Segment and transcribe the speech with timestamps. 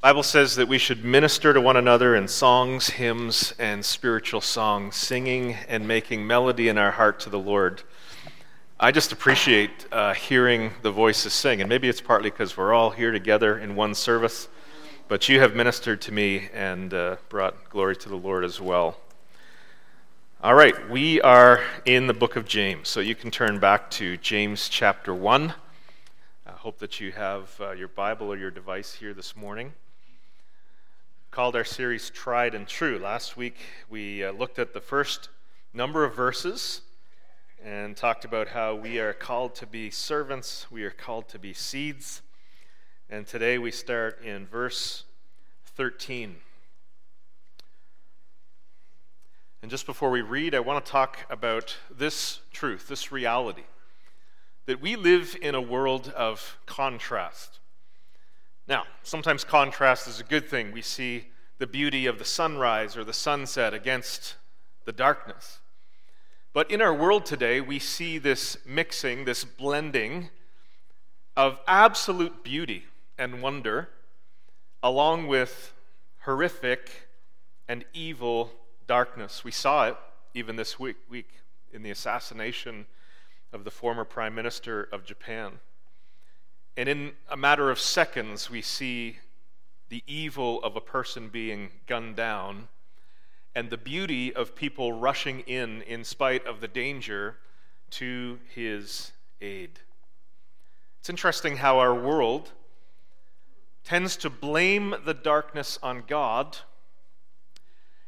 [0.00, 4.96] Bible says that we should minister to one another in songs, hymns, and spiritual songs,
[4.96, 7.82] singing and making melody in our heart to the Lord.
[8.78, 12.88] I just appreciate uh, hearing the voices sing, and maybe it's partly because we're all
[12.88, 14.48] here together in one service,
[15.06, 18.96] but you have ministered to me and uh, brought glory to the Lord as well.
[20.42, 24.16] All right, we are in the book of James, so you can turn back to
[24.16, 25.52] James chapter 1.
[26.46, 29.74] I hope that you have uh, your Bible or your device here this morning
[31.30, 32.98] called our series Tried and True.
[32.98, 33.54] Last week
[33.88, 35.28] we uh, looked at the first
[35.72, 36.80] number of verses
[37.64, 41.52] and talked about how we are called to be servants, we are called to be
[41.52, 42.22] seeds.
[43.08, 45.04] And today we start in verse
[45.76, 46.34] 13.
[49.62, 53.62] And just before we read, I want to talk about this truth, this reality
[54.66, 57.60] that we live in a world of contrast.
[58.70, 60.70] Now, sometimes contrast is a good thing.
[60.70, 61.26] We see
[61.58, 64.36] the beauty of the sunrise or the sunset against
[64.84, 65.58] the darkness.
[66.52, 70.30] But in our world today, we see this mixing, this blending
[71.36, 72.84] of absolute beauty
[73.18, 73.88] and wonder,
[74.84, 75.74] along with
[76.20, 77.08] horrific
[77.66, 78.52] and evil
[78.86, 79.42] darkness.
[79.42, 79.96] We saw it
[80.32, 81.40] even this week, week
[81.72, 82.86] in the assassination
[83.52, 85.58] of the former Prime Minister of Japan.
[86.76, 89.18] And in a matter of seconds, we see
[89.88, 92.68] the evil of a person being gunned down
[93.54, 97.36] and the beauty of people rushing in in spite of the danger
[97.90, 99.80] to his aid.
[101.00, 102.52] It's interesting how our world
[103.82, 106.58] tends to blame the darkness on God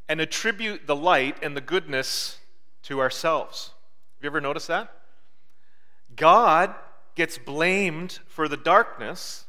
[0.08, 2.38] and attribute the light and the goodness
[2.82, 3.70] to ourselves.
[4.16, 4.92] Have you ever noticed that?
[6.14, 6.74] God
[7.14, 9.46] gets blamed for the darkness,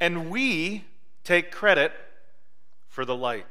[0.00, 0.84] and we
[1.24, 1.92] take credit
[2.86, 3.46] for the light.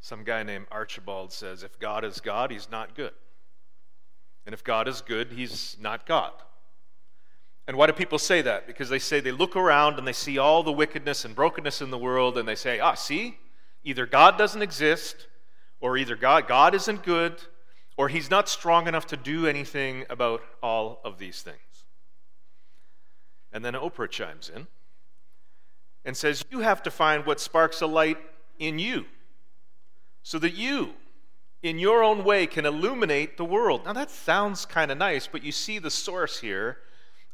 [0.00, 3.12] Some guy named Archibald says if God is God, he's not good.
[4.46, 6.32] And if God is good, he's not God.
[7.66, 8.66] And why do people say that?
[8.68, 11.90] Because they say they look around and they see all the wickedness and brokenness in
[11.90, 13.38] the world and they say, ah, see,
[13.82, 15.26] either God doesn't exist
[15.80, 17.42] or either God, God isn't good
[17.96, 21.56] or he's not strong enough to do anything about all of these things.
[23.52, 24.66] And then Oprah chimes in
[26.04, 28.18] and says, You have to find what sparks a light
[28.58, 29.06] in you
[30.22, 30.90] so that you,
[31.62, 33.86] in your own way, can illuminate the world.
[33.86, 36.78] Now, that sounds kind of nice, but you see the source here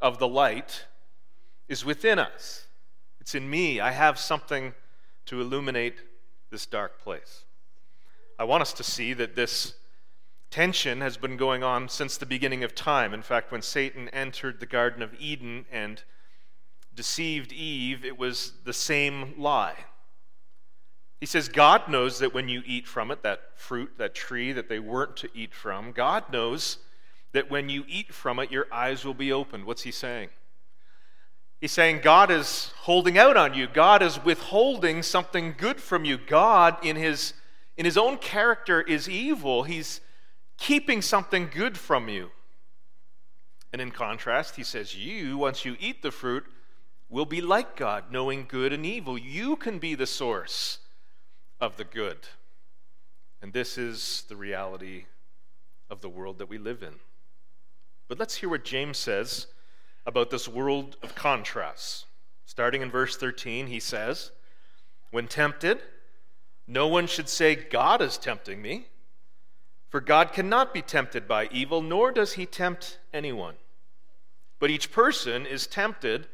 [0.01, 0.85] of the light
[1.69, 2.67] is within us.
[3.21, 3.81] It's in me.
[3.81, 4.75] I have something
[5.27, 6.03] to illuminate
[6.51, 7.45] this dark place.
[8.39, 9.75] I want us to see that this
[10.53, 13.15] tension has been going on since the beginning of time.
[13.15, 16.03] In fact, when Satan entered the Garden of Eden and
[16.95, 19.87] deceived Eve, it was the same lie.
[21.21, 24.69] He says, God knows that when you eat from it, that fruit, that tree that
[24.69, 26.79] they weren't to eat from, God knows
[27.33, 29.65] that when you eat from it, your eyes will be opened.
[29.65, 30.29] What's he saying?
[31.63, 33.69] He's saying God is holding out on you.
[33.69, 36.19] God is withholding something good from you.
[36.19, 37.33] God, in his,
[37.79, 39.63] in his own character, is evil.
[39.63, 40.01] He's
[40.63, 42.31] keeping something good from you.
[43.73, 46.45] And in contrast, he says, You, once you eat the fruit,
[47.09, 49.19] will be like God, knowing good and evil.
[49.19, 50.79] You can be the source
[51.61, 52.19] of the good.
[53.43, 55.07] And this is the reality
[55.91, 56.95] of the world that we live in.
[58.07, 59.49] But let's hear what James says
[60.07, 62.07] about this world of contrasts.
[62.45, 64.31] Starting in verse 13, he says,
[65.11, 65.81] When tempted,
[66.69, 68.87] no one should say, God is tempting me.
[69.93, 73.57] For God cannot be tempted by evil, nor does he tempt anyone.
[74.59, 76.29] But each person is tempted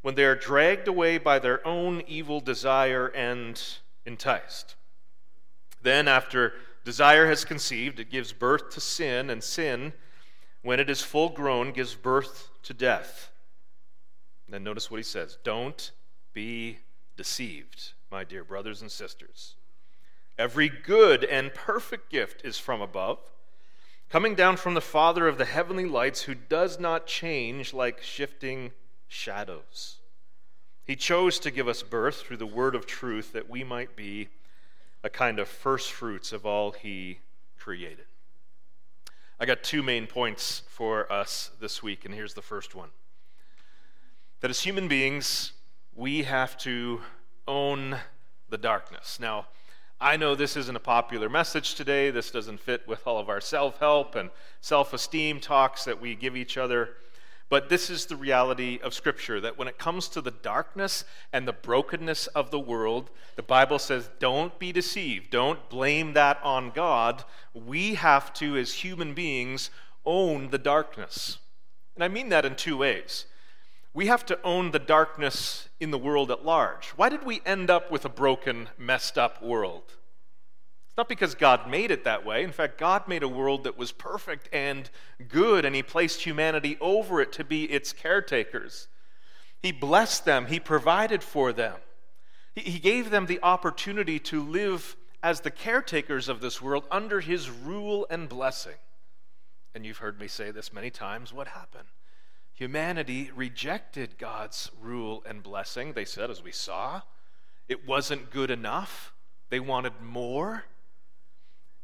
[0.00, 3.62] when they are dragged away by their own evil desire and
[4.06, 4.76] enticed.
[5.82, 6.54] Then, after
[6.86, 9.92] desire has conceived, it gives birth to sin, and sin,
[10.62, 13.30] when it is full grown, gives birth to death.
[14.48, 15.92] then notice what he says Don't
[16.32, 16.78] be
[17.18, 19.56] deceived, my dear brothers and sisters.
[20.38, 23.18] Every good and perfect gift is from above,
[24.08, 28.72] coming down from the Father of the heavenly lights, who does not change like shifting
[29.08, 29.98] shadows.
[30.84, 34.28] He chose to give us birth through the word of truth that we might be
[35.04, 37.18] a kind of first fruits of all He
[37.58, 38.06] created.
[39.38, 42.90] I got two main points for us this week, and here's the first one
[44.40, 45.52] that as human beings,
[45.94, 47.00] we have to
[47.46, 47.96] own
[48.50, 49.18] the darkness.
[49.20, 49.46] Now,
[50.02, 52.10] I know this isn't a popular message today.
[52.10, 56.16] This doesn't fit with all of our self help and self esteem talks that we
[56.16, 56.96] give each other.
[57.48, 61.46] But this is the reality of Scripture that when it comes to the darkness and
[61.46, 65.30] the brokenness of the world, the Bible says, don't be deceived.
[65.30, 67.22] Don't blame that on God.
[67.54, 69.70] We have to, as human beings,
[70.04, 71.38] own the darkness.
[71.94, 73.26] And I mean that in two ways.
[73.94, 76.88] We have to own the darkness in the world at large.
[76.90, 79.84] Why did we end up with a broken, messed up world?
[80.92, 82.42] It's not because God made it that way.
[82.42, 84.90] In fact, God made a world that was perfect and
[85.28, 88.88] good, and He placed humanity over it to be its caretakers.
[89.62, 91.76] He blessed them, He provided for them,
[92.54, 97.50] He gave them the opportunity to live as the caretakers of this world under His
[97.50, 98.76] rule and blessing.
[99.74, 101.88] And you've heard me say this many times what happened?
[102.54, 105.92] Humanity rejected God's rule and blessing.
[105.92, 107.02] They said, as we saw,
[107.68, 109.12] it wasn't good enough.
[109.48, 110.64] They wanted more.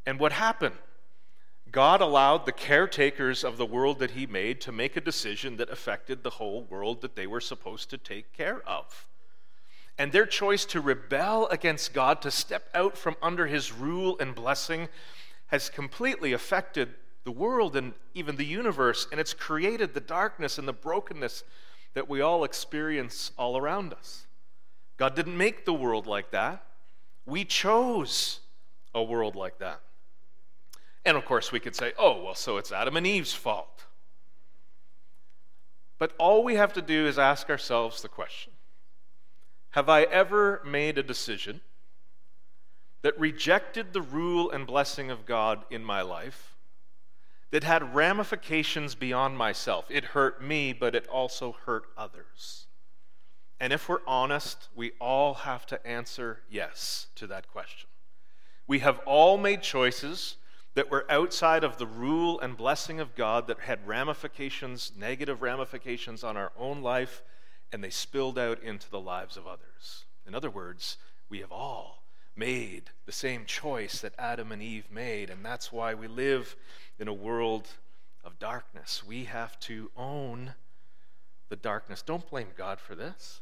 [0.05, 0.77] And what happened?
[1.71, 5.71] God allowed the caretakers of the world that He made to make a decision that
[5.71, 9.07] affected the whole world that they were supposed to take care of.
[9.99, 14.35] And their choice to rebel against God, to step out from under His rule and
[14.35, 14.89] blessing,
[15.49, 16.95] has completely affected
[17.29, 21.45] the world and even the universe, and it's created the darkness and the brokenness
[21.93, 24.27] that we all experience all around us.
[24.97, 26.65] God didn't make the world like that.
[27.27, 28.41] We chose
[28.95, 29.83] a world like that.
[31.05, 33.85] And of course, we could say, oh, well, so it's Adam and Eve's fault.
[35.99, 38.55] But all we have to do is ask ourselves the question
[39.73, 41.61] Have I ever made a decision
[43.03, 46.55] that rejected the rule and blessing of God in my life,
[47.51, 49.87] that had ramifications beyond myself?
[49.89, 52.67] It hurt me, but it also hurt others.
[53.61, 57.89] And if we're honest, we all have to answer yes to that question.
[58.67, 60.37] We have all made choices
[60.75, 66.23] that were outside of the rule and blessing of God that had ramifications, negative ramifications
[66.23, 67.23] on our own life,
[67.73, 70.05] and they spilled out into the lives of others.
[70.27, 70.99] In other words,
[71.29, 71.98] we have all
[72.39, 76.57] made the same choice that Adam and Eve made, and that's why we live
[76.99, 77.69] in a world
[78.25, 79.03] of darkness.
[79.05, 80.55] We have to own
[81.49, 82.03] the darkness.
[82.03, 83.41] Don't blame God for this.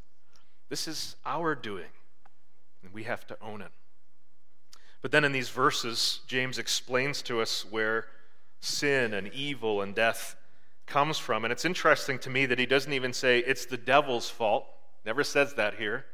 [0.68, 1.90] This is our doing,
[2.82, 3.70] and we have to own it.
[5.02, 8.06] But then in these verses, James explains to us where
[8.60, 10.36] sin and evil and death
[10.86, 11.44] comes from.
[11.44, 14.66] And it's interesting to me that he doesn't even say it's the devil's fault.
[15.04, 16.06] Never says that here.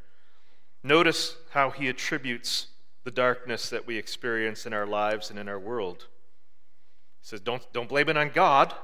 [0.82, 2.66] Notice how he attributes
[3.04, 6.06] the darkness that we experience in our lives and in our world.
[7.20, 8.74] He says, Don't, don't blame it on God.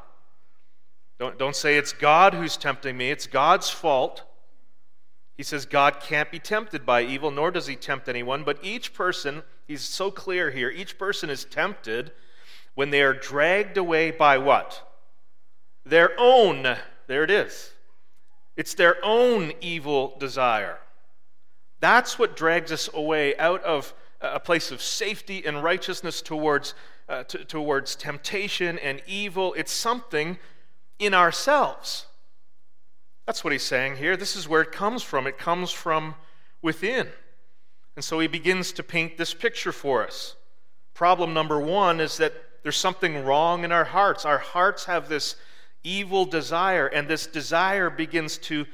[1.19, 4.23] Don't, don't say it's God who's tempting me, it's God's fault.
[5.37, 8.93] He says God can't be tempted by evil, nor does he tempt anyone, but each
[8.93, 12.11] person, he's so clear here, each person is tempted
[12.75, 14.85] when they are dragged away by what?
[15.85, 16.77] Their own,
[17.07, 17.73] there it is.
[18.57, 20.79] It's their own evil desire.
[21.81, 26.75] That's what drags us away out of a place of safety and righteousness towards,
[27.09, 29.55] uh, t- towards temptation and evil.
[29.55, 30.39] It's something
[30.99, 32.07] in ourselves.
[33.27, 34.17] That's what he's saying here.
[34.17, 35.27] This is where it comes from.
[35.27, 36.15] It comes from
[36.63, 37.09] within.
[37.95, 40.35] And so he begins to paint this picture for us.
[40.95, 42.33] Problem number one is that
[42.63, 44.25] there's something wrong in our hearts.
[44.25, 45.37] Our hearts have this
[45.85, 48.67] evil desire, and this desire begins to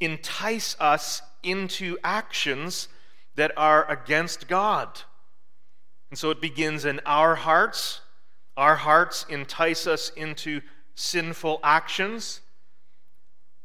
[0.00, 2.88] entice us into actions
[3.36, 5.02] that are against God.
[6.10, 8.00] And so it begins in our hearts.
[8.56, 10.60] Our hearts entice us into
[10.94, 12.40] sinful actions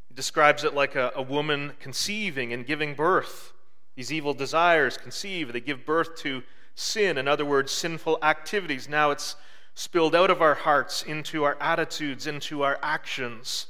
[0.08, 3.54] He describes it like a, a woman conceiving and giving birth.
[3.96, 6.44] These evil desires conceive, they give birth to
[6.76, 8.88] sin, in other words, sinful activities.
[8.88, 9.36] Now it's
[9.74, 13.68] spilled out of our hearts into our attitudes, into our actions.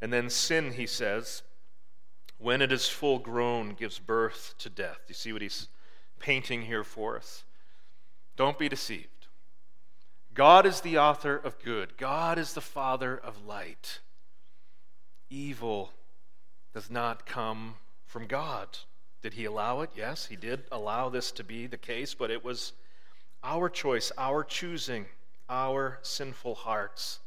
[0.00, 1.42] And then sin, he says,
[2.42, 4.98] when it is full grown, gives birth to death.
[5.06, 5.68] Do You see what he's
[6.18, 7.44] painting here for us?
[8.36, 9.08] Don't be deceived.
[10.34, 14.00] God is the author of good, God is the father of light
[15.32, 15.90] evil
[16.74, 18.68] does not come from God.
[19.22, 19.90] Did he allow it?
[19.96, 22.72] Yes, he did allow this to be the case, but it was
[23.42, 25.06] our choice, our choosing,
[25.48, 27.20] our sinful hearts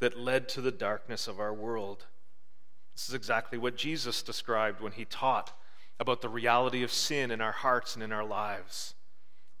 [0.00, 2.06] that led to the darkness of our world.
[2.98, 5.56] This is exactly what Jesus described when he taught
[6.00, 8.94] about the reality of sin in our hearts and in our lives.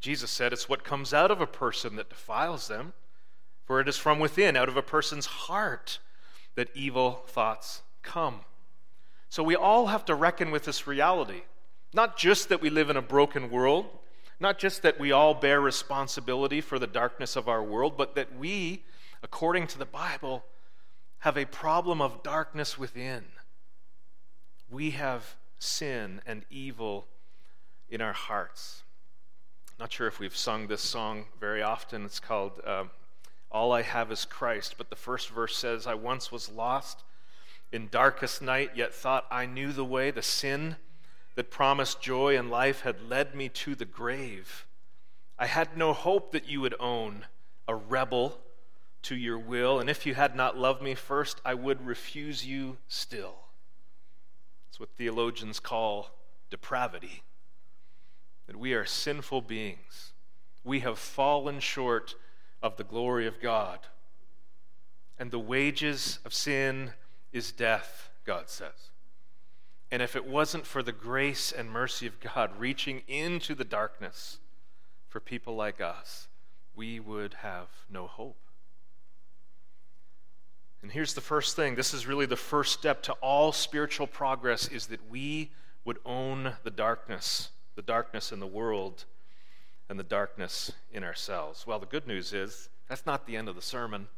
[0.00, 2.94] Jesus said it's what comes out of a person that defiles them,
[3.64, 6.00] for it is from within, out of a person's heart,
[6.56, 8.40] that evil thoughts come.
[9.28, 11.42] So we all have to reckon with this reality.
[11.94, 13.86] Not just that we live in a broken world,
[14.40, 18.36] not just that we all bear responsibility for the darkness of our world, but that
[18.36, 18.82] we,
[19.22, 20.44] according to the Bible,
[21.20, 23.24] have a problem of darkness within.
[24.70, 27.06] We have sin and evil
[27.90, 28.82] in our hearts.
[29.78, 32.04] Not sure if we've sung this song very often.
[32.04, 32.84] It's called uh,
[33.50, 34.74] All I Have is Christ.
[34.76, 37.04] But the first verse says, I once was lost
[37.72, 40.10] in darkest night, yet thought I knew the way.
[40.10, 40.76] The sin
[41.34, 44.66] that promised joy and life had led me to the grave.
[45.38, 47.26] I had no hope that you would own
[47.68, 48.38] a rebel
[49.02, 52.78] to your will, and if you had not loved me first, I would refuse you
[52.88, 53.36] still.
[54.68, 56.10] It's what theologians call
[56.50, 57.22] depravity.
[58.46, 60.12] That we are sinful beings.
[60.64, 62.14] We have fallen short
[62.62, 63.80] of the glory of God.
[65.18, 66.92] And the wages of sin
[67.32, 68.90] is death, God says.
[69.90, 74.38] And if it wasn't for the grace and mercy of God reaching into the darkness
[75.08, 76.28] for people like us,
[76.76, 78.36] we would have no hope.
[80.82, 84.68] And here's the first thing this is really the first step to all spiritual progress
[84.68, 85.50] is that we
[85.84, 89.04] would own the darkness, the darkness in the world
[89.88, 91.66] and the darkness in ourselves.
[91.66, 94.08] Well, the good news is that's not the end of the sermon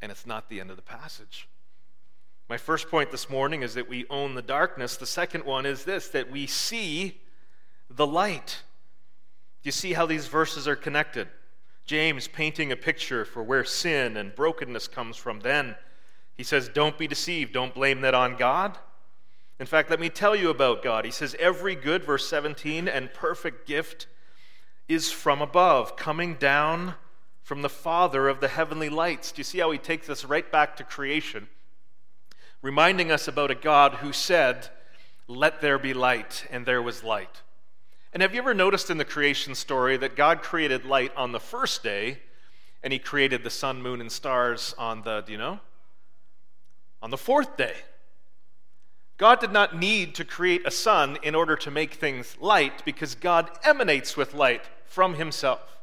[0.00, 1.48] and it's not the end of the passage.
[2.48, 4.96] My first point this morning is that we own the darkness.
[4.96, 7.20] The second one is this that we see
[7.90, 8.62] the light.
[9.62, 11.28] Do you see how these verses are connected?
[11.86, 15.40] James painting a picture for where sin and brokenness comes from.
[15.40, 15.76] Then
[16.36, 17.52] he says, Don't be deceived.
[17.52, 18.78] Don't blame that on God.
[19.58, 21.04] In fact, let me tell you about God.
[21.04, 24.06] He says, Every good, verse 17, and perfect gift
[24.88, 26.94] is from above, coming down
[27.42, 29.32] from the Father of the heavenly lights.
[29.32, 31.48] Do you see how he takes us right back to creation?
[32.66, 34.68] reminding us about a God who said,
[35.28, 37.42] Let there be light, and there was light.
[38.12, 41.40] And have you ever noticed in the creation story that God created light on the
[41.40, 42.18] first day,
[42.82, 45.60] and He created the sun, moon, and stars on the, do you know?
[47.06, 47.76] On the fourth day.
[49.16, 53.14] God did not need to create a sun in order to make things light because
[53.14, 55.78] God emanates with light from Himself.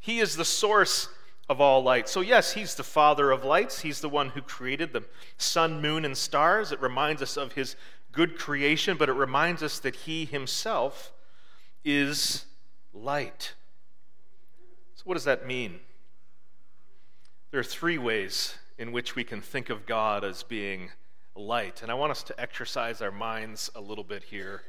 [0.00, 1.10] He is the source
[1.46, 2.08] of all light.
[2.08, 3.82] So, yes, he's the father of lights.
[3.82, 5.04] He's the one who created the
[5.36, 6.72] sun, moon, and stars.
[6.72, 7.76] It reminds us of his
[8.10, 11.12] good creation, but it reminds us that he himself
[11.84, 12.46] is
[12.94, 13.52] light.
[14.94, 15.80] So, what does that mean?
[17.50, 20.90] There are three ways in which we can think of God as being
[21.34, 21.82] light.
[21.82, 24.62] And I want us to exercise our minds a little bit here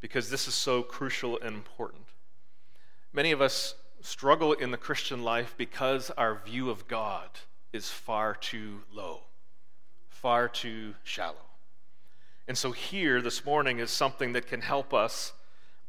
[0.00, 2.04] because this is so crucial and important.
[3.12, 7.28] Many of us struggle in the Christian life because our view of God
[7.72, 9.20] is far too low,
[10.08, 11.36] far too shallow.
[12.46, 15.32] And so, here this morning is something that can help us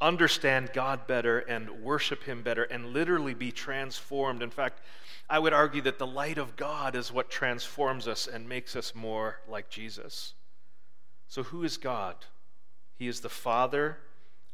[0.02, 4.42] understand God better and worship Him better and literally be transformed.
[4.42, 4.82] In fact,
[5.30, 8.96] I would argue that the light of God is what transforms us and makes us
[8.96, 10.34] more like Jesus.
[11.28, 12.16] So, who is God?
[12.98, 14.00] He is the Father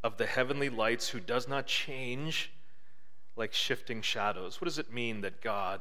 [0.04, 2.52] of the heavenly lights who does not change
[3.36, 4.60] like shifting shadows.
[4.60, 5.80] What does it mean that God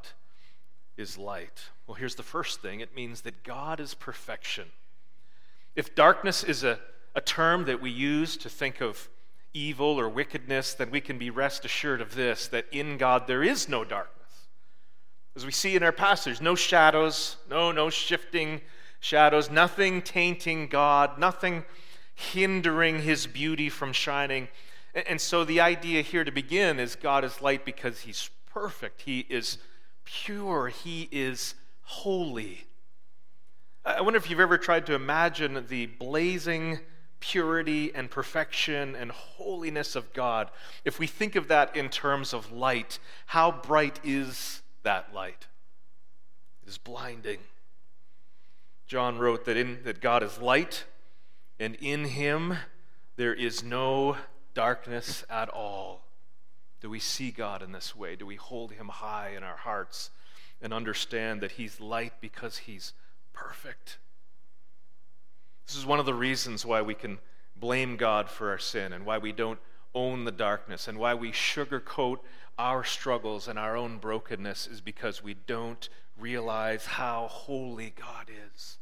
[0.98, 1.70] is light?
[1.86, 4.68] Well, here's the first thing it means that God is perfection.
[5.76, 6.80] If darkness is a,
[7.14, 9.10] a term that we use to think of
[9.54, 13.44] evil or wickedness, then we can be rest assured of this that in God there
[13.44, 14.15] is no darkness.
[15.36, 18.62] As we see in our passage, no shadows, no, no shifting
[19.02, 21.66] shadows, nothing tainting God, nothing
[22.14, 24.48] hindering his beauty from shining.
[24.94, 29.26] And so the idea here to begin is God is light because he's perfect, he
[29.30, 29.58] is
[30.06, 32.66] pure, he is holy.
[33.86, 36.80] I wonder if you've ever tried to imagine the blazing
[37.20, 40.50] purity and perfection and holiness of God.
[40.86, 45.48] If we think of that in terms of light, how bright is that light?
[46.64, 47.40] It is blinding.
[48.88, 50.86] John wrote that, in, that God is light,
[51.60, 52.58] and in him
[53.18, 54.18] there is no
[54.56, 56.02] darkness at all?
[56.82, 58.16] Do we see God in this way?
[58.16, 60.10] Do we hold him high in our hearts
[60.62, 62.94] and understand that he's light because he's
[63.34, 64.00] perfect?
[65.68, 67.20] This is one of the reasons why we can
[67.56, 69.60] blame God for our sin and why we don't
[69.94, 72.18] own the darkness and why we sugarcoat
[72.58, 78.78] our struggles and our own brokenness is because we don't realize how holy God is.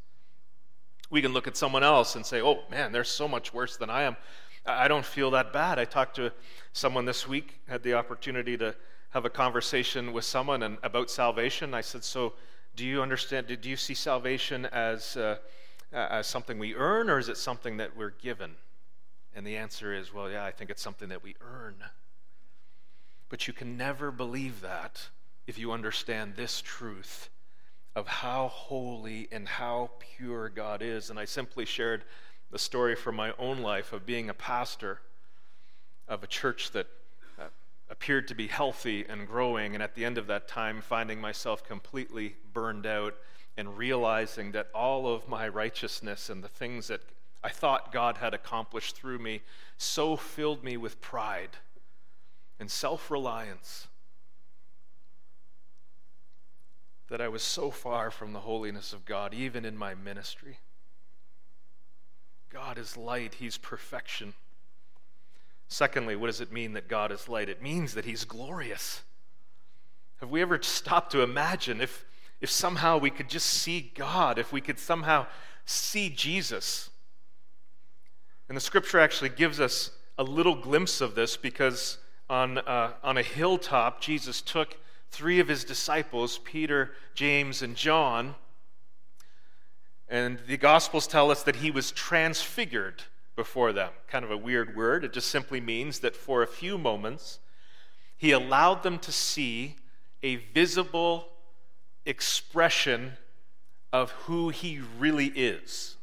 [1.10, 3.90] We can look at someone else and say, oh man, they're so much worse than
[3.90, 4.16] I am.
[4.66, 5.78] I don't feel that bad.
[5.78, 6.32] I talked to
[6.72, 8.76] someone this week, had the opportunity to
[9.10, 11.74] have a conversation with someone and about salvation.
[11.74, 12.34] I said, "So,
[12.76, 13.48] do you understand?
[13.48, 15.38] Do you see salvation as uh,
[15.92, 18.56] as something we earn, or is it something that we're given?"
[19.36, 21.76] And the answer is, "Well, yeah, I think it's something that we earn."
[23.34, 25.10] But you can never believe that
[25.48, 27.32] if you understand this truth:
[27.96, 31.10] of how holy and how pure God is.
[31.10, 32.04] And I simply shared
[32.52, 35.02] the story from my own life of being a pastor
[36.08, 36.86] of a church that
[37.40, 37.46] uh,
[37.90, 41.64] appeared to be healthy and growing, and at the end of that time, finding myself
[41.64, 43.16] completely burned out
[43.58, 47.02] and realizing that all of my righteousness and the things that
[47.44, 49.42] I thought God had accomplished through me
[49.80, 51.58] so filled me with pride
[52.60, 53.88] and self reliance
[57.10, 60.58] that I was so far from the holiness of God, even in my ministry.
[62.50, 64.34] God is light, He's perfection.
[65.68, 67.50] Secondly, what does it mean that God is light?
[67.50, 69.02] It means that He's glorious.
[70.22, 72.06] Have we ever stopped to imagine if,
[72.42, 75.28] if somehow we could just see God, if we could somehow
[75.66, 76.90] see Jesus?
[78.48, 81.98] And the scripture actually gives us a little glimpse of this because
[82.30, 84.78] on, uh, on a hilltop, Jesus took
[85.12, 88.36] three of his disciples, Peter, James, and John.
[90.10, 93.04] And the Gospels tell us that he was transfigured
[93.36, 93.92] before them.
[94.08, 95.04] Kind of a weird word.
[95.04, 97.40] It just simply means that for a few moments,
[98.18, 99.76] he allowed them to see
[100.22, 101.28] a visible
[102.06, 103.14] expression
[103.92, 105.98] of who he really is.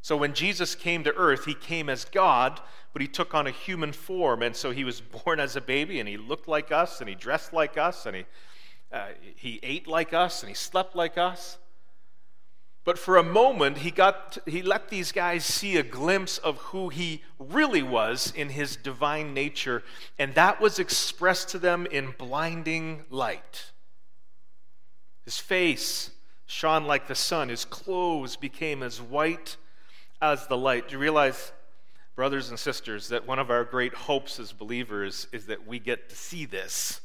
[0.00, 2.60] So when Jesus came to earth, he came as God,
[2.96, 4.42] but he took on a human form.
[4.42, 7.14] And so he was born as a baby, and he looked like us, and he
[7.14, 8.24] dressed like us, and he,
[8.90, 11.58] uh, he ate like us, and he slept like us.
[12.84, 16.88] But for a moment, he, got, he let these guys see a glimpse of who
[16.88, 19.82] he really was in his divine nature,
[20.18, 23.72] and that was expressed to them in blinding light.
[25.26, 26.12] His face
[26.46, 29.58] shone like the sun, his clothes became as white
[30.22, 30.88] as the light.
[30.88, 31.52] Do you realize
[32.16, 36.08] brothers and sisters, that one of our great hopes as believers is that we get
[36.08, 37.02] to see this.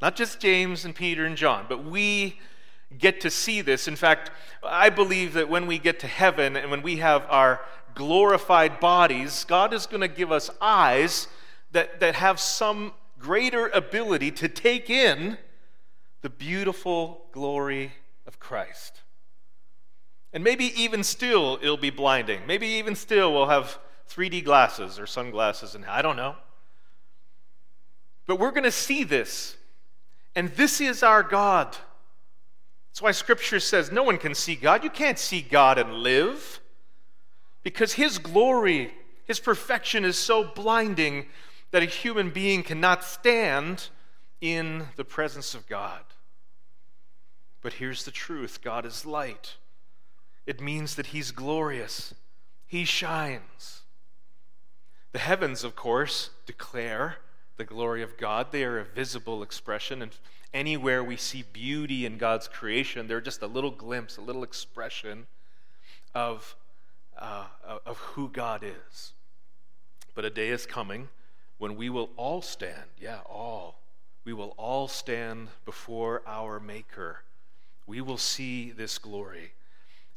[0.00, 2.40] Not just James and Peter and John, but we
[2.98, 3.86] get to see this.
[3.86, 4.30] In fact,
[4.64, 7.60] I believe that when we get to heaven and when we have our
[7.94, 11.28] glorified bodies, God is going to give us eyes
[11.72, 15.36] that, that have some greater ability to take in
[16.22, 17.92] the beautiful glory
[18.26, 19.02] of Christ.
[20.32, 22.40] And maybe even still, it'll be blinding.
[22.46, 23.78] Maybe even still, we'll have
[24.10, 26.34] 3D glasses or sunglasses, and I don't know.
[28.26, 29.56] But we're going to see this.
[30.34, 31.76] And this is our God.
[32.90, 34.84] That's why Scripture says no one can see God.
[34.84, 36.60] You can't see God and live
[37.62, 38.92] because His glory,
[39.24, 41.26] His perfection is so blinding
[41.70, 43.88] that a human being cannot stand
[44.40, 46.00] in the presence of God.
[47.62, 49.56] But here's the truth God is light,
[50.46, 52.14] it means that He's glorious,
[52.66, 53.82] He shines.
[55.12, 57.16] The heavens, of course, declare
[57.56, 58.52] the glory of God.
[58.52, 60.02] They are a visible expression.
[60.02, 60.12] And
[60.54, 65.26] anywhere we see beauty in God's creation, they're just a little glimpse, a little expression
[66.14, 66.54] of,
[67.18, 67.46] uh,
[67.84, 69.12] of who God is.
[70.14, 71.08] But a day is coming
[71.58, 73.80] when we will all stand, yeah, all.
[74.24, 77.22] We will all stand before our Maker.
[77.86, 79.52] We will see this glory.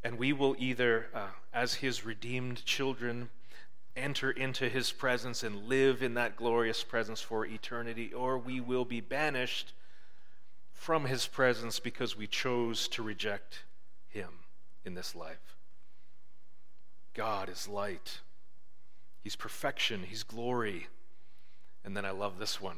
[0.03, 3.29] And we will either, uh, as his redeemed children,
[3.95, 8.85] enter into his presence and live in that glorious presence for eternity, or we will
[8.85, 9.73] be banished
[10.71, 13.63] from his presence because we chose to reject
[14.09, 14.29] him
[14.83, 15.55] in this life.
[17.13, 18.19] God is light,
[19.21, 20.87] he's perfection, he's glory.
[21.85, 22.77] And then I love this one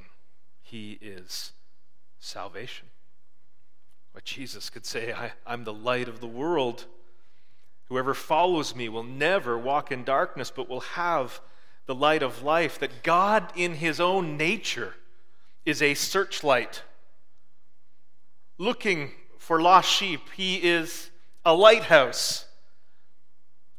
[0.61, 1.51] He is
[2.19, 2.87] salvation.
[4.13, 6.85] What Jesus could say, I, am the light of the world.
[7.89, 11.39] Whoever follows me will never walk in darkness, but will have
[11.85, 12.79] the light of life.
[12.79, 14.95] That God, in his own nature,
[15.65, 16.81] is a searchlight.
[18.57, 21.11] Looking for lost sheep, he is
[21.43, 22.45] a lighthouse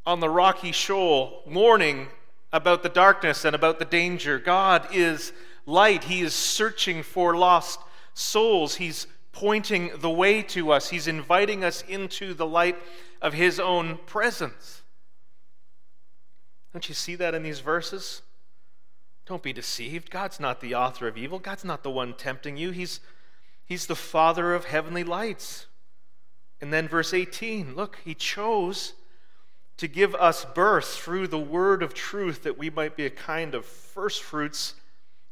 [0.05, 2.07] on the rocky shoal, warning
[2.53, 4.39] about the darkness and about the danger.
[4.39, 5.33] God is
[5.65, 6.05] light.
[6.05, 7.81] He is searching for lost
[8.13, 8.75] souls.
[8.75, 10.89] He's pointing the way to us.
[10.89, 12.77] He's inviting us into the light
[13.21, 14.81] of his own presence.
[16.73, 18.21] Don't you see that in these verses?
[19.25, 20.09] Don't be deceived.
[20.09, 21.39] God's not the author of evil.
[21.39, 22.71] God's not the one tempting you.
[22.71, 22.99] He's,
[23.65, 25.67] he's the Father of heavenly lights.
[26.61, 28.93] And then verse 18 look, He chose
[29.77, 33.53] to give us birth through the word of truth that we might be a kind
[33.53, 34.75] of first fruits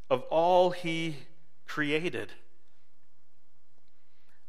[0.10, 1.18] of all He
[1.66, 2.32] created.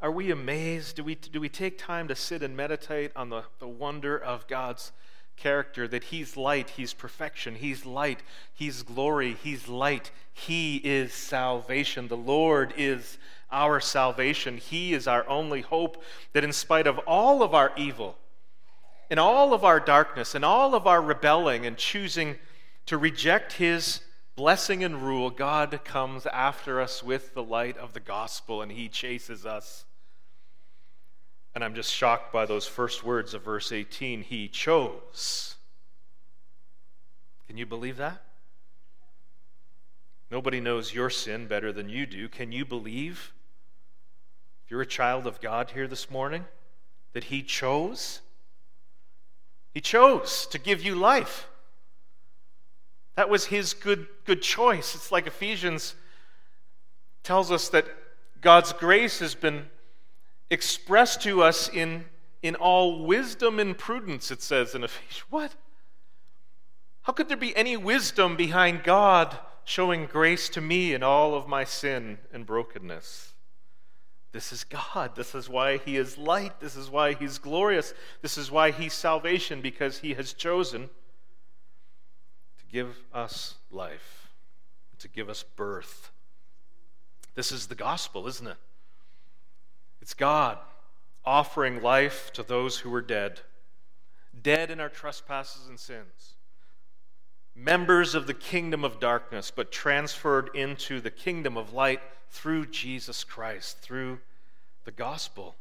[0.02, 0.96] Are we amazed?
[0.96, 4.46] Do we, do we take time to sit and meditate on the, the wonder of
[4.46, 4.92] God's
[5.36, 12.08] character that He's light, He's perfection, He's light, He's glory, He's light, He is salvation.
[12.08, 13.16] The Lord is
[13.50, 14.58] our salvation.
[14.58, 16.02] He is our only hope
[16.34, 18.18] that, in spite of all of our evil,
[19.08, 22.36] in all of our darkness, in all of our rebelling and choosing
[22.84, 24.00] to reject His
[24.34, 28.88] blessing and rule, God comes after us with the light of the gospel and He
[28.88, 29.85] chases us.
[31.56, 35.54] And I'm just shocked by those first words of verse 18 He chose.
[37.46, 38.20] Can you believe that?
[40.30, 42.28] Nobody knows your sin better than you do.
[42.28, 43.32] Can you believe,
[44.66, 46.44] if you're a child of God here this morning,
[47.14, 48.20] that He chose?
[49.72, 51.48] He chose to give you life.
[53.14, 54.94] That was His good, good choice.
[54.94, 55.94] It's like Ephesians
[57.22, 57.86] tells us that
[58.42, 59.70] God's grace has been
[60.50, 62.04] expressed to us in,
[62.42, 65.24] in all wisdom and prudence, it says in Ephesians.
[65.30, 65.54] What?
[67.02, 71.48] How could there be any wisdom behind God showing grace to me in all of
[71.48, 73.32] my sin and brokenness?
[74.32, 75.16] This is God.
[75.16, 76.60] This is why He is light.
[76.60, 77.94] This is why He's glorious.
[78.22, 80.90] This is why He's salvation, because He has chosen
[82.58, 84.28] to give us life,
[84.98, 86.10] to give us birth.
[87.34, 88.56] This is the gospel, isn't it?
[90.06, 90.58] It's God
[91.24, 93.40] offering life to those who were dead,
[94.40, 96.36] dead in our trespasses and sins
[97.56, 103.24] members of the kingdom of darkness, but transferred into the kingdom of light through Jesus
[103.24, 104.20] Christ, through
[104.84, 105.56] the gospel.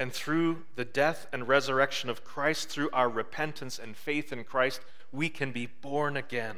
[0.00, 4.80] And through the death and resurrection of Christ, through our repentance and faith in Christ,
[5.12, 6.56] we can be born again.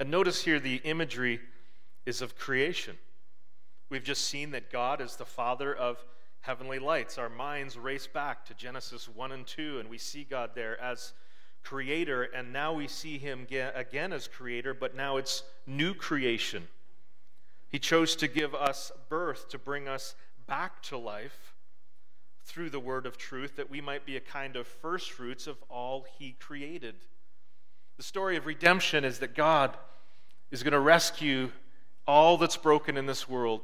[0.00, 1.38] And notice here the imagery
[2.04, 2.96] is of creation.
[3.88, 6.04] We've just seen that God is the Father of
[6.40, 7.18] heavenly lights.
[7.18, 11.12] Our minds race back to Genesis 1 and 2, and we see God there as
[11.62, 16.68] creator, and now we see him again as creator, but now it's new creation.
[17.70, 20.14] He chose to give us birth, to bring us
[20.46, 21.54] back to life
[22.44, 25.56] through the word of truth, that we might be a kind of first fruits of
[25.70, 26.94] all he created.
[27.96, 29.76] The story of redemption is that God
[30.50, 31.50] is going to rescue
[32.06, 33.62] all that's broken in this world.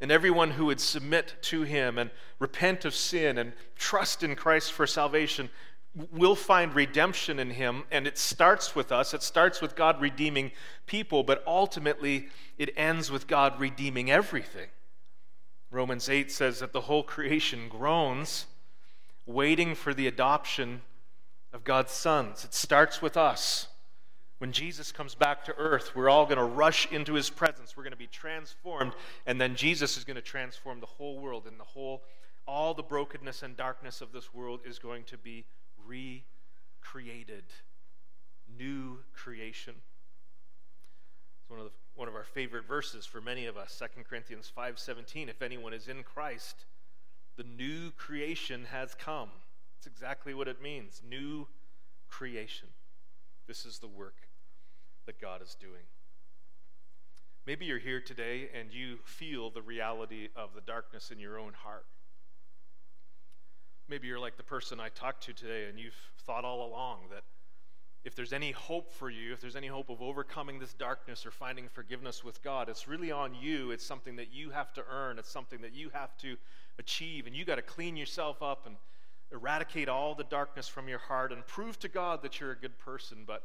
[0.00, 4.72] And everyone who would submit to him and repent of sin and trust in Christ
[4.72, 5.50] for salvation
[6.12, 9.14] we'll find redemption in him, and it starts with us.
[9.14, 10.52] It starts with God redeeming
[10.86, 14.68] people, but ultimately it ends with God redeeming everything.
[15.70, 18.46] Romans 8 says that the whole creation groans,
[19.26, 20.82] waiting for the adoption
[21.52, 22.44] of God's sons.
[22.44, 23.67] It starts with us.
[24.38, 27.76] When Jesus comes back to earth, we're all going to rush into his presence.
[27.76, 28.92] We're going to be transformed,
[29.26, 32.04] and then Jesus is going to transform the whole world, and the whole,
[32.46, 35.44] all the brokenness and darkness of this world is going to be
[35.84, 37.44] recreated,
[38.56, 39.74] new creation.
[41.40, 44.52] It's one of, the, one of our favorite verses for many of us, 2 Corinthians
[44.56, 45.28] 5.17.
[45.28, 46.64] If anyone is in Christ,
[47.36, 49.30] the new creation has come.
[49.78, 51.48] It's exactly what it means, new
[52.08, 52.68] creation.
[53.48, 54.27] This is the work
[55.08, 55.88] that God is doing.
[57.46, 61.54] Maybe you're here today and you feel the reality of the darkness in your own
[61.54, 61.86] heart.
[63.88, 67.22] Maybe you're like the person I talked to today, and you've thought all along that
[68.04, 71.30] if there's any hope for you, if there's any hope of overcoming this darkness or
[71.30, 73.70] finding forgiveness with God, it's really on you.
[73.70, 76.36] It's something that you have to earn, it's something that you have to
[76.78, 78.76] achieve, and you got to clean yourself up and
[79.32, 82.78] eradicate all the darkness from your heart and prove to God that you're a good
[82.78, 83.24] person.
[83.26, 83.42] But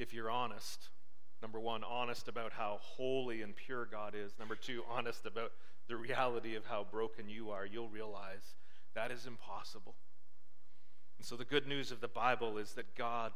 [0.00, 0.88] if you're honest,
[1.42, 5.52] number one, honest about how holy and pure God is, number two, honest about
[5.88, 8.54] the reality of how broken you are, you'll realize
[8.94, 9.94] that is impossible.
[11.18, 13.32] And so the good news of the Bible is that God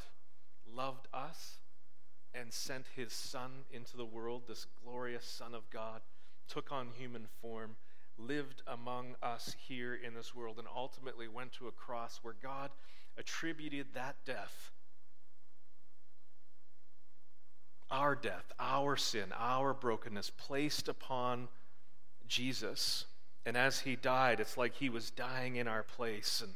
[0.75, 1.57] loved us
[2.33, 6.01] and sent his Son into the world, this glorious Son of God,
[6.49, 7.77] took on human form,
[8.17, 12.71] lived among us here in this world, and ultimately went to a cross where God
[13.19, 14.73] attributed that death,
[17.91, 21.49] our death, our sin, our brokenness, placed upon
[22.27, 23.07] Jesus
[23.47, 26.55] and as he died, it's like he was dying in our place and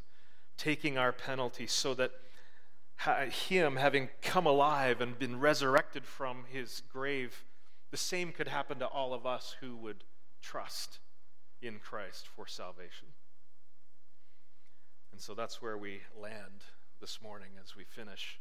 [0.57, 2.13] taking our penalty so that
[3.31, 7.45] him having come alive and been resurrected from his grave,
[7.91, 10.03] the same could happen to all of us who would
[10.43, 10.99] trust
[11.61, 13.09] in Christ for salvation.
[15.13, 16.65] And so that's where we land
[17.01, 18.41] this morning as we finish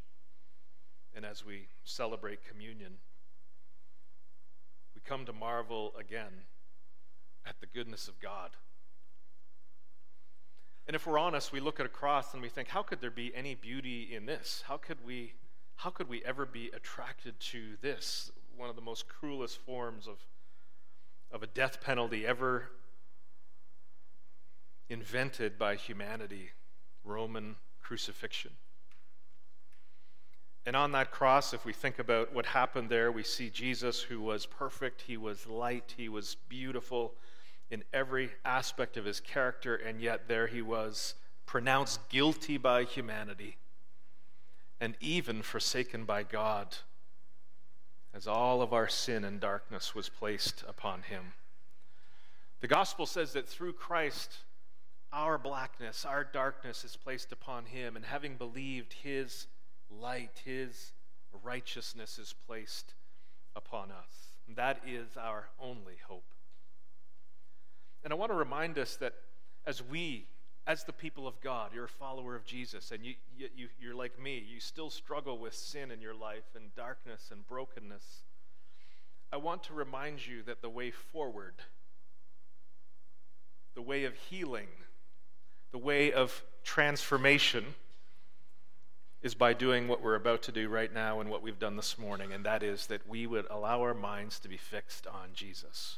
[1.18, 2.94] and as we celebrate communion.
[4.94, 6.44] We come to marvel again
[7.44, 8.52] at the goodness of God.
[10.86, 13.10] And if we're honest, we look at a cross and we think, how could there
[13.10, 14.64] be any beauty in this?
[14.68, 15.34] How could we,
[15.76, 18.32] how could we ever be attracted to this?
[18.56, 20.20] One of the most cruelest forms of,
[21.32, 22.70] of a death penalty ever
[24.88, 26.52] invented by humanity
[27.04, 28.52] Roman crucifixion.
[30.68, 34.20] And on that cross, if we think about what happened there, we see Jesus who
[34.20, 37.14] was perfect, he was light, he was beautiful
[37.72, 43.56] in every aspect of his character, and yet there he was pronounced guilty by humanity
[44.82, 46.76] and even forsaken by God
[48.14, 51.32] as all of our sin and darkness was placed upon him.
[52.60, 54.40] The gospel says that through Christ,
[55.14, 59.48] our blackness, our darkness is placed upon him, and having believed, his
[59.90, 60.94] light, his
[61.44, 62.94] righteousness is placed
[63.56, 64.34] upon us.
[64.56, 66.24] That is our only hope.
[68.04, 69.14] And I want to remind us that
[69.66, 70.26] as we,
[70.66, 74.20] as the people of God, you're a follower of Jesus, and you, you, you're like
[74.20, 78.24] me, you still struggle with sin in your life and darkness and brokenness.
[79.32, 81.56] I want to remind you that the way forward,
[83.76, 84.70] the way of healing,
[85.72, 87.66] the way of transformation
[89.28, 91.98] is by doing what we're about to do right now and what we've done this
[91.98, 95.98] morning, and that is that we would allow our minds to be fixed on Jesus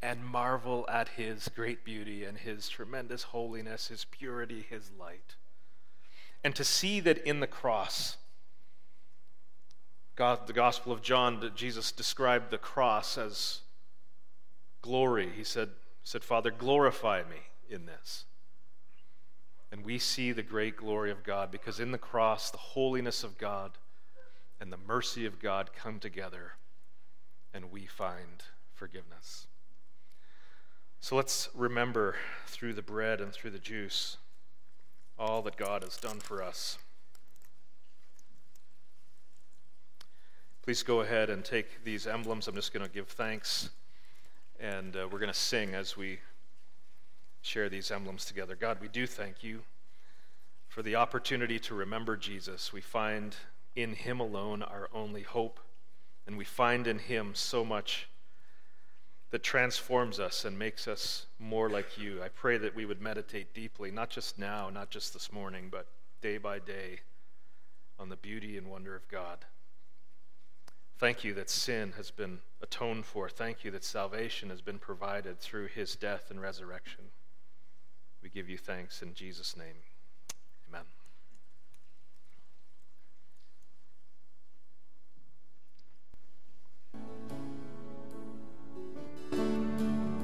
[0.00, 5.34] and marvel at his great beauty and his tremendous holiness, his purity, his light.
[6.42, 8.16] And to see that in the cross,
[10.14, 13.60] God, the Gospel of John, that Jesus described the cross as
[14.80, 15.28] glory.
[15.36, 15.68] He said,
[16.04, 18.24] said, Father, glorify me in this.
[19.76, 23.36] And we see the great glory of God because in the cross, the holiness of
[23.36, 23.72] God
[24.58, 26.52] and the mercy of God come together
[27.52, 29.48] and we find forgiveness.
[31.00, 34.16] So let's remember through the bread and through the juice
[35.18, 36.78] all that God has done for us.
[40.62, 42.48] Please go ahead and take these emblems.
[42.48, 43.68] I'm just going to give thanks,
[44.58, 46.18] and uh, we're going to sing as we
[47.46, 48.56] share these emblems together.
[48.56, 49.62] God, we do thank you
[50.68, 52.72] for the opportunity to remember Jesus.
[52.72, 53.36] We find
[53.74, 55.60] in him alone our only hope,
[56.26, 58.08] and we find in him so much
[59.30, 62.22] that transforms us and makes us more like you.
[62.22, 65.86] I pray that we would meditate deeply, not just now, not just this morning, but
[66.20, 67.00] day by day
[67.98, 69.44] on the beauty and wonder of God.
[70.98, 73.28] Thank you that sin has been atoned for.
[73.28, 77.04] Thank you that salvation has been provided through his death and resurrection.
[78.22, 79.76] We give you thanks in Jesus' name.
[80.68, 80.84] Amen.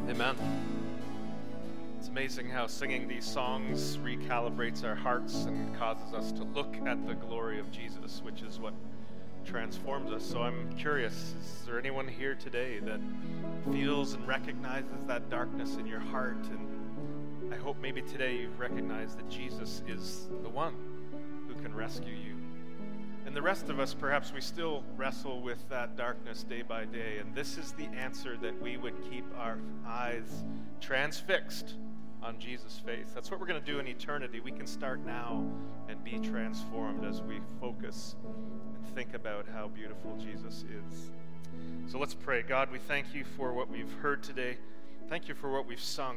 [0.09, 0.37] Amen.
[1.98, 7.07] It's amazing how singing these songs recalibrates our hearts and causes us to look at
[7.07, 8.74] the glory of Jesus, which is what
[9.44, 10.24] transforms us.
[10.24, 13.00] So I'm curious is there anyone here today that
[13.72, 16.81] feels and recognizes that darkness in your heart and
[17.52, 20.74] I hope maybe today you've recognized that Jesus is the one
[21.46, 22.34] who can rescue you.
[23.26, 27.18] And the rest of us, perhaps we still wrestle with that darkness day by day.
[27.18, 30.44] And this is the answer that we would keep our eyes
[30.80, 31.74] transfixed
[32.22, 33.08] on Jesus' face.
[33.14, 34.40] That's what we're going to do in eternity.
[34.40, 35.44] We can start now
[35.90, 41.10] and be transformed as we focus and think about how beautiful Jesus is.
[41.86, 42.40] So let's pray.
[42.40, 44.56] God, we thank you for what we've heard today.
[45.10, 46.16] Thank you for what we've sung.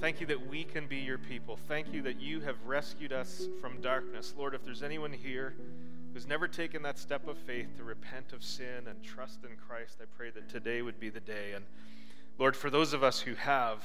[0.00, 1.58] Thank you that we can be your people.
[1.68, 4.32] Thank you that you have rescued us from darkness.
[4.34, 5.54] Lord, if there's anyone here
[6.14, 9.98] who's never taken that step of faith to repent of sin and trust in Christ,
[10.00, 11.52] I pray that today would be the day.
[11.54, 11.66] And
[12.38, 13.84] Lord, for those of us who have,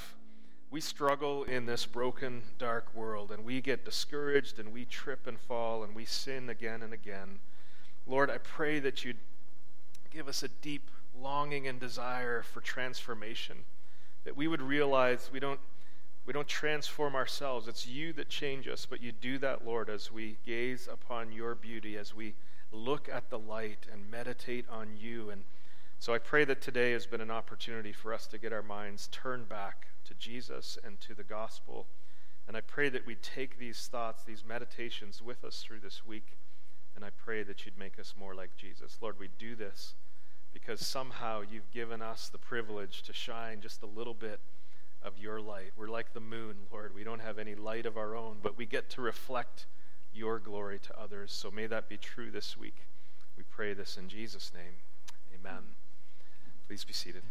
[0.71, 5.37] we struggle in this broken, dark world, and we get discouraged, and we trip and
[5.37, 7.39] fall, and we sin again and again.
[8.07, 9.17] Lord, I pray that you'd
[10.13, 10.89] give us a deep
[11.21, 13.65] longing and desire for transformation,
[14.23, 15.59] that we would realize we don't
[16.25, 17.67] we don't transform ourselves.
[17.67, 21.53] It's you that change us, but you do that, Lord, as we gaze upon your
[21.53, 22.33] beauty, as we
[22.71, 25.29] look at the light and meditate on you.
[25.29, 25.43] And
[25.99, 29.07] so I pray that today has been an opportunity for us to get our minds
[29.11, 31.85] turned back to Jesus and to the gospel.
[32.47, 36.37] And I pray that we take these thoughts, these meditations with us through this week.
[36.95, 38.97] And I pray that you'd make us more like Jesus.
[39.01, 39.93] Lord, we do this
[40.53, 44.39] because somehow you've given us the privilege to shine just a little bit
[45.05, 45.71] of your light.
[45.77, 46.93] We're like the moon, Lord.
[46.95, 49.67] We don't have any light of our own, but we get to reflect
[50.13, 51.31] your glory to others.
[51.31, 52.77] So may that be true this week.
[53.37, 54.73] We pray this in Jesus' name.
[55.33, 55.61] Amen.
[56.67, 57.21] Please be seated.